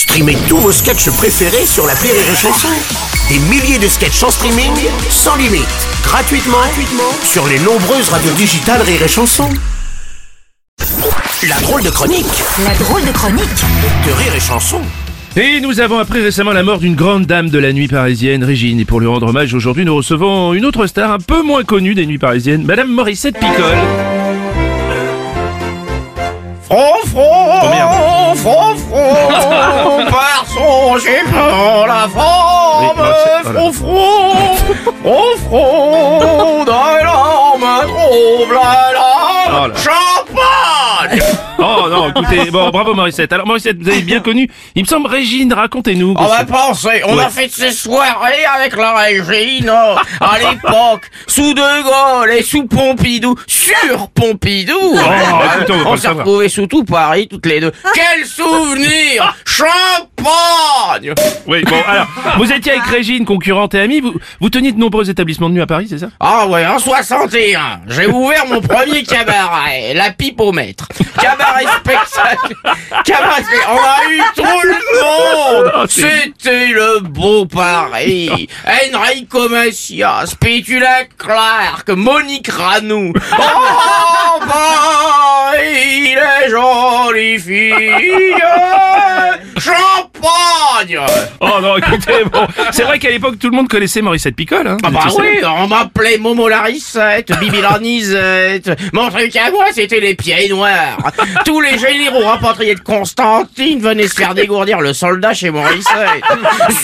Streamez 0.00 0.38
tous 0.48 0.56
vos 0.56 0.72
sketchs 0.72 1.10
préférés 1.10 1.66
sur 1.66 1.86
la 1.86 1.92
Rire 1.92 2.14
et 2.14 2.34
Chanson. 2.34 2.68
Des 3.28 3.38
milliers 3.50 3.78
de 3.78 3.86
sketchs 3.86 4.22
en 4.22 4.30
streaming, 4.30 4.72
sans 5.10 5.36
limite, 5.36 5.68
gratuitement, 6.02 6.56
gratuitement 6.56 7.12
sur 7.22 7.46
les 7.46 7.58
nombreuses 7.58 8.08
radios 8.08 8.32
digitales 8.32 8.80
Rire 8.80 9.02
et 9.02 9.08
Chanson. 9.08 9.46
La 11.46 11.60
drôle 11.60 11.82
de 11.82 11.90
chronique 11.90 12.24
La 12.64 12.74
drôle 12.76 13.04
de 13.04 13.12
chronique 13.12 13.44
de 14.06 14.12
Rire 14.12 14.34
et 14.34 14.40
Chanson. 14.40 14.80
Et 15.36 15.60
nous 15.60 15.80
avons 15.80 15.98
appris 15.98 16.22
récemment 16.22 16.52
la 16.52 16.62
mort 16.62 16.78
d'une 16.78 16.96
grande 16.96 17.26
dame 17.26 17.50
de 17.50 17.58
la 17.58 17.74
nuit 17.74 17.86
parisienne, 17.86 18.42
Régine. 18.42 18.80
Et 18.80 18.86
pour 18.86 19.00
lui 19.00 19.06
rendre 19.06 19.26
hommage, 19.26 19.52
aujourd'hui, 19.52 19.84
nous 19.84 19.96
recevons 19.96 20.54
une 20.54 20.64
autre 20.64 20.86
star 20.86 21.12
un 21.12 21.18
peu 21.18 21.42
moins 21.42 21.62
connue 21.62 21.94
des 21.94 22.06
nuits 22.06 22.16
parisiennes, 22.16 22.64
Madame 22.64 22.90
Morissette 22.90 23.38
Picole. 23.38 24.19
Front, 26.70 27.04
front, 27.08 27.68
merde. 27.68 28.36
front, 28.38 28.78
front, 28.78 30.06
par 30.10 30.46
son 30.46 30.94
la 31.84 32.06
forme, 32.08 32.96
front, 32.96 33.72
front, 33.72 34.54
front, 35.02 35.36
front, 35.48 36.64
dans 36.64 36.94
l'arme 37.02 37.88
trouble 37.88 38.54
la 38.54 39.10
Oh 39.52 40.79
Oh 41.58 41.86
non, 41.90 42.08
écoutez, 42.10 42.50
bon, 42.50 42.70
bravo 42.70 42.94
Morissette. 42.94 43.32
Alors 43.32 43.46
Morissette, 43.46 43.76
vous 43.80 43.88
avez 43.88 44.00
bien 44.02 44.20
connu, 44.20 44.48
il 44.74 44.82
me 44.82 44.86
semble, 44.86 45.08
Régine, 45.08 45.52
racontez-nous. 45.52 46.14
On 46.18 46.26
va 46.26 46.44
penser, 46.44 47.02
on 47.06 47.16
Ouais. 47.16 47.24
a 47.24 47.28
fait 47.30 47.50
ces 47.50 47.72
soirées 47.72 48.44
avec 48.56 48.76
la 48.76 48.94
Régine, 48.94 49.68
à 49.68 50.38
l'époque, 50.50 51.10
sous 51.26 51.52
De 51.54 51.82
Gaulle 51.82 52.30
et 52.32 52.42
sous 52.42 52.66
Pompidou, 52.66 53.34
sur 53.46 54.08
Pompidou. 54.10 54.72
écoutez, 55.56 55.72
on 55.84 55.90
on 55.92 55.96
s'est 55.96 56.08
retrouvés 56.08 56.48
sous 56.48 56.66
tout 56.66 56.84
Paris, 56.84 57.28
toutes 57.28 57.46
les 57.46 57.60
deux. 57.60 57.72
Quel 57.94 58.24
souvenir 58.26 59.36
Champagne 59.44 61.12
Oui, 61.46 61.62
bon, 61.64 61.76
alors, 61.86 62.06
vous 62.38 62.50
étiez 62.52 62.72
avec 62.72 62.84
Régine, 62.84 63.24
concurrente 63.24 63.74
et 63.74 63.80
amie, 63.80 64.00
vous, 64.00 64.14
vous 64.40 64.50
teniez 64.50 64.72
de 64.72 64.78
nombreux 64.78 65.08
établissements 65.10 65.48
de 65.48 65.54
nuit 65.54 65.62
à 65.62 65.66
Paris, 65.66 65.86
c'est 65.90 65.98
ça? 65.98 66.08
Ah 66.20 66.46
ouais, 66.46 66.66
en 66.66 66.78
61, 66.78 67.80
j'ai 67.88 68.06
ouvert 68.06 68.46
mon 68.46 68.60
premier 68.60 69.02
cabaret, 69.02 69.92
la 69.94 70.10
pipe 70.10 70.40
au 70.40 70.52
maître. 70.52 70.88
Cabaret 71.20 71.66
spectacle. 71.80 72.54
Cabaret 73.04 73.42
spectacle. 73.42 73.70
On 73.70 73.78
a 73.78 74.10
eu 74.10 74.22
tout 74.34 74.62
le 74.64 74.78
monde. 75.02 75.72
Ah, 75.74 75.84
C'était 75.88 76.66
le 76.68 77.00
beau 77.00 77.46
Paris. 77.46 78.48
Enrico 78.92 79.48
Macias, 79.48 80.34
Pétula 80.40 81.04
Clark, 81.18 81.88
Monique 81.90 82.48
Ranou. 82.50 83.12
Oh, 83.38 84.40
Paris, 84.46 86.14
les 86.14 86.50
jolies 86.50 87.38
filles. 87.38 88.42
Champagne. 90.20 90.98
Oh 91.40 91.60
non, 91.62 91.76
écoutez, 91.76 92.24
bon, 92.30 92.46
c'est 92.70 92.82
vrai 92.82 92.98
qu'à 92.98 93.10
l'époque, 93.10 93.38
tout 93.38 93.48
le 93.48 93.56
monde 93.56 93.68
connaissait 93.68 94.02
Morissette 94.02 94.36
Picole, 94.36 94.66
hein. 94.66 94.76
Ah 94.82 94.90
bah 94.90 95.00
oui, 95.18 95.40
on 95.44 95.66
m'appelait 95.66 96.18
Momo 96.18 96.48
Larissette, 96.48 97.32
Bibi 97.38 97.60
Larnisette. 97.60 98.70
Mon 98.92 99.10
truc 99.10 99.34
à 99.36 99.50
moi, 99.50 99.66
c'était 99.72 100.00
les 100.00 100.14
pieds 100.14 100.48
noirs. 100.48 100.98
Tous 101.44 101.60
les 101.60 101.78
généraux 101.78 102.24
rapatriés 102.24 102.74
de 102.74 102.80
Constantine 102.80 103.80
venaient 103.80 104.08
se 104.08 104.14
faire 104.14 104.34
dégourdir 104.34 104.80
le 104.80 104.92
soldat 104.92 105.34
chez 105.34 105.50
Morissette. 105.50 106.22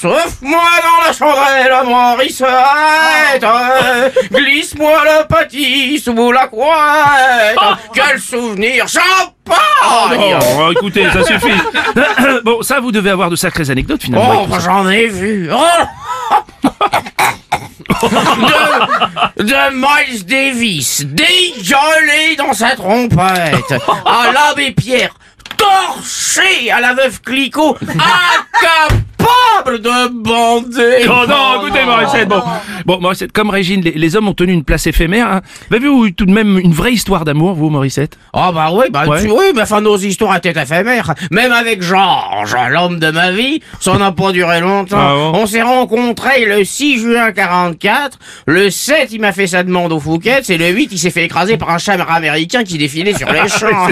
Sauf 0.00 0.38
moi 0.40 0.62
dans 0.82 1.06
la 1.06 1.12
chandelle, 1.12 1.72
Morissette. 1.86 3.44
Glisse-moi 4.32 5.02
le 5.04 5.26
petit 5.26 5.98
sous 5.98 6.32
la 6.32 6.46
couette. 6.46 7.58
Quel 7.94 8.20
souvenir, 8.20 8.86
champagne. 8.88 9.30
Oh, 9.82 10.08
oh, 10.60 10.72
écoutez, 10.72 11.04
ça 11.10 11.24
suffit. 11.24 11.48
bon, 12.44 12.62
ça, 12.62 12.80
vous 12.80 12.92
devez 12.92 13.10
avoir 13.10 13.19
de 13.28 13.36
sacrées 13.36 13.68
anecdotes, 13.70 14.02
finalement. 14.04 14.46
Oh, 14.50 14.56
j'en 14.64 14.88
ai 14.88 15.06
vu. 15.08 15.50
Oh 15.52 15.58
de, 19.36 19.42
de 19.42 19.70
Miles 19.74 20.24
Davis, 20.24 21.04
dégueulé 21.04 22.36
dans 22.38 22.52
sa 22.52 22.76
trompette, 22.76 23.74
à 24.06 24.32
l'abbé 24.32 24.72
Pierre, 24.72 25.14
torché 25.56 26.70
à 26.70 26.80
la 26.80 26.94
veuve 26.94 27.20
Clicquot, 27.20 27.76
incapable 27.82 29.80
de 29.80 30.08
bander. 30.08 31.06
Oh 31.08 31.26
non, 31.28 31.62
écoutez, 31.62 31.84
Morissette, 31.84 32.28
bon. 32.28 32.42
Bon, 32.86 32.98
Morissette, 33.00 33.32
comme 33.32 33.50
Régine, 33.50 33.80
les, 33.82 33.92
les 33.92 34.16
hommes 34.16 34.28
ont 34.28 34.34
tenu 34.34 34.52
une 34.52 34.64
place 34.64 34.86
éphémère, 34.86 35.26
hein. 35.28 35.40
Avez-vous 35.70 36.06
eu 36.06 36.12
tout 36.14 36.26
de 36.26 36.32
même 36.32 36.58
une 36.58 36.72
vraie 36.72 36.92
histoire 36.92 37.24
d'amour, 37.24 37.54
vous, 37.54 37.68
Morissette? 37.70 38.16
Ah 38.32 38.50
bah 38.52 38.70
oui, 38.72 38.86
bah 38.90 39.04
Ouais. 39.06 39.22
tu, 39.22 39.30
oui, 39.30 39.46
mais 39.54 39.62
enfin 39.62 39.80
nos 39.80 39.96
histoires 39.96 40.36
étaient 40.36 40.50
éphémères. 40.50 41.14
Même 41.30 41.52
avec 41.52 41.82
Georges, 41.82 42.56
l'homme 42.70 42.98
de 43.00 43.10
ma 43.10 43.30
vie, 43.32 43.60
ça 43.80 43.96
n'a 43.98 44.12
pas 44.12 44.32
duré 44.32 44.60
longtemps. 44.60 44.96
Ah 44.98 45.14
bon? 45.14 45.32
On 45.40 45.46
s'est 45.46 45.62
rencontrés 45.62 46.44
le 46.44 46.64
6 46.64 46.98
juin 47.00 47.32
44, 47.32 48.18
le 48.46 48.70
7 48.70 49.08
il 49.12 49.20
m'a 49.20 49.32
fait 49.32 49.46
sa 49.46 49.62
demande 49.62 49.92
au 49.92 50.00
Fouquet, 50.00 50.40
et 50.48 50.58
le 50.58 50.68
8 50.68 50.88
il 50.92 50.98
s'est 50.98 51.10
fait 51.10 51.24
écraser 51.24 51.56
par 51.56 51.70
un 51.70 51.78
chat 51.78 51.92
américain 52.08 52.62
qui 52.64 52.78
défilait 52.78 53.14
sur 53.14 53.30
les 53.32 53.48
champs. 53.48 53.88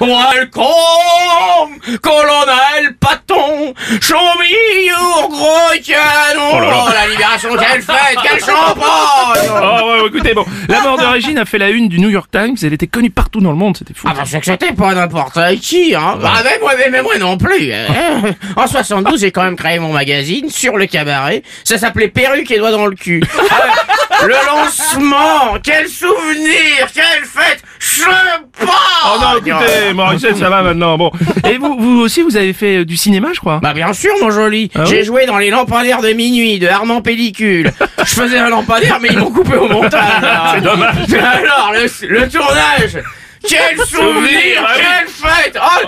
Welcome, 0.00 1.78
colonel 2.02 2.94
Paton, 3.00 3.74
show 4.00 4.16
me 4.38 4.86
your 4.86 5.28
gros 5.30 5.70
canon. 5.86 6.50
Oh 6.54 6.60
là 6.60 6.68
là. 6.70 6.84
la 6.94 7.08
libération, 7.08 7.39
quelle 7.48 7.82
fête, 7.82 8.18
quel 8.22 8.40
champagne 8.40 9.50
Oh 9.62 9.90
ouais, 10.02 10.06
écoutez, 10.08 10.34
bon. 10.34 10.44
La 10.68 10.80
mort 10.82 10.98
de 10.98 11.04
Régine 11.04 11.38
a 11.38 11.44
fait 11.44 11.58
la 11.58 11.70
une 11.70 11.88
du 11.88 11.98
New 11.98 12.08
York 12.10 12.30
Times, 12.30 12.56
elle 12.62 12.72
était 12.72 12.86
connue 12.86 13.10
partout 13.10 13.40
dans 13.40 13.50
le 13.50 13.56
monde, 13.56 13.76
c'était 13.76 13.94
fou. 13.94 14.06
Ah 14.10 14.14
bah 14.16 14.22
c'est 14.26 14.38
que 14.40 14.46
c'était 14.46 14.72
pas 14.72 14.94
n'importe 14.94 15.38
qui, 15.60 15.94
hein. 15.94 16.18
Ah 16.24 16.40
mais 16.44 16.58
moi, 16.60 16.72
mais, 16.78 16.90
mais 16.90 17.02
moi 17.02 17.18
non 17.18 17.36
plus. 17.36 17.72
hein. 17.72 18.22
En 18.56 18.66
72, 18.66 19.20
j'ai 19.20 19.30
quand 19.32 19.42
même 19.42 19.56
créé 19.56 19.78
mon 19.78 19.92
magazine 19.92 20.48
sur 20.50 20.76
le 20.76 20.86
cabaret. 20.86 21.42
Ça 21.64 21.78
s'appelait 21.78 22.08
Perruque 22.08 22.50
et 22.50 22.58
doigts 22.58 22.70
dans 22.72 22.86
le 22.86 22.94
cul. 22.96 23.22
Ah, 23.50 23.54
le 24.26 24.34
lancement, 24.46 25.56
quel 25.62 25.88
souvenir, 25.88 26.86
quelle 26.94 27.24
fête, 27.24 27.62
champagne. 27.78 28.68
Oh 29.06 29.18
non, 29.20 29.36
écoutez, 29.38 29.92
Morissette, 29.94 30.36
ça 30.36 30.48
va 30.50 30.62
maintenant, 30.62 30.96
bon. 30.98 31.10
Et 31.48 31.58
vous, 31.58 31.76
vous 31.78 32.00
aussi, 32.00 32.22
vous 32.22 32.36
avez 32.36 32.52
fait 32.52 32.78
euh, 32.78 32.84
du 32.84 32.96
cinéma, 32.96 33.28
je 33.34 33.40
crois 33.40 33.60
Bah 33.62 33.72
bien 33.72 33.92
sûr 33.92 34.12
mon 34.20 34.30
joli, 34.30 34.70
Ah 34.74 34.84
j'ai 34.84 34.98
oui 35.00 35.04
joué 35.04 35.26
dans 35.26 35.38
les 35.38 35.50
lampadaires 35.50 36.00
de 36.02 36.10
minuit 36.12 36.58
de 36.58 36.68
Armand 36.68 37.00
Pellicule. 37.02 37.72
Je 37.98 38.04
faisais 38.14 38.38
un 38.38 38.48
lampadaire 38.48 38.98
mais 39.00 39.08
ils 39.10 39.18
m'ont 39.18 39.30
coupé 39.30 39.56
au 39.56 39.68
montage. 39.68 40.22
là. 40.22 40.52
C'est 40.54 40.60
dommage. 40.62 40.94
Alors 41.12 41.72
le, 41.72 42.06
le 42.08 42.28
tournage, 42.28 43.02
quel 43.48 43.78
souvenir, 43.86 44.62
ah 44.66 44.74
quelle 44.76 45.08
fête, 45.08 45.58
oh, 45.60 45.86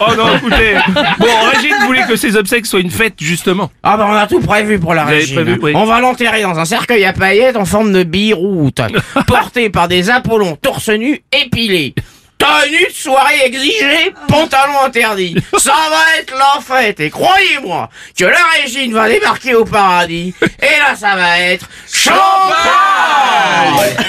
Oh 0.00 0.14
non, 0.16 0.36
écoutez. 0.36 0.74
Bon, 1.18 1.26
Régine 1.52 1.74
voulait 1.86 2.04
que 2.06 2.16
ses 2.16 2.36
obsèques 2.36 2.66
soient 2.66 2.80
une 2.80 2.90
fête, 2.90 3.14
justement. 3.20 3.70
Ah 3.82 3.96
bah 3.96 4.06
on 4.08 4.14
a 4.14 4.26
tout 4.26 4.40
prévu 4.40 4.78
pour 4.78 4.94
la 4.94 5.04
Vous 5.04 5.10
avez 5.10 5.18
régime. 5.20 5.34
prévu, 5.44 5.58
oui. 5.62 5.72
On 5.74 5.84
va 5.84 6.00
l'enterrer 6.00 6.42
dans 6.42 6.58
un 6.58 6.64
cercueil 6.64 7.04
à 7.04 7.12
paillettes 7.12 7.56
en 7.56 7.64
forme 7.64 7.92
de 7.92 8.02
bille-route, 8.02 8.80
porté 9.26 9.70
par 9.70 9.88
des 9.88 10.10
apollons 10.10 10.56
torse 10.56 10.88
nu 10.90 11.22
épilés. 11.32 11.94
Tenue 12.38 12.86
de 12.88 12.92
soirée 12.92 13.40
exigée, 13.46 14.12
pantalon 14.28 14.74
interdit. 14.84 15.34
Ça 15.56 15.72
va 15.90 16.20
être 16.20 16.34
la 16.36 16.60
fête 16.60 17.00
et 17.00 17.08
croyez-moi 17.08 17.88
que 18.16 18.24
la 18.26 18.36
régine 18.60 18.92
va 18.92 19.08
débarquer 19.08 19.54
au 19.54 19.64
paradis 19.64 20.34
et 20.42 20.78
là 20.78 20.94
ça 20.94 21.16
va 21.16 21.40
être 21.40 21.66
champagne. 21.90 22.16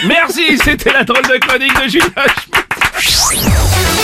Merci, 0.07 0.57
c'était 0.61 0.91
la 0.91 1.05
drôle 1.05 1.21
de 1.23 1.37
chronique 1.37 1.81
de 1.81 1.87
Julien 1.87 2.05
Schmitt. 2.99 3.96